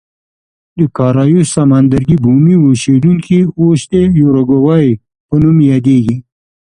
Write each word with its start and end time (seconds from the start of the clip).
د 0.77 0.79
کارایوس 0.97 1.47
سمندرګي 1.55 2.17
بومي 2.23 2.55
اوسېدونکي 2.67 3.39
اوس 3.61 3.81
د 3.91 3.93
یوروګوای 4.21 4.87
په 5.27 5.35
نوم 5.41 5.57
یادېږي. 5.71 6.17